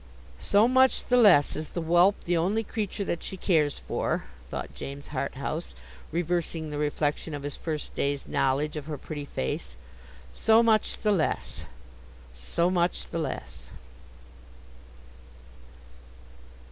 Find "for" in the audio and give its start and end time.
3.77-4.23